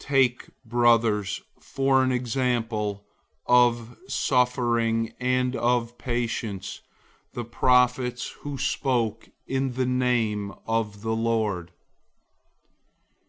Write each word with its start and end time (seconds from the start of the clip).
005:010 0.00 0.06
Take, 0.08 0.48
brothers, 0.64 1.42
for 1.60 2.02
an 2.02 2.10
example 2.10 3.06
of 3.46 3.96
suffering 4.08 5.12
and 5.20 5.54
of 5.54 5.96
patience, 5.96 6.80
the 7.34 7.44
prophets 7.44 8.30
who 8.40 8.58
spoke 8.58 9.28
in 9.46 9.74
the 9.74 9.86
name 9.86 10.52
of 10.66 11.02
the 11.02 11.14
Lord. 11.14 11.70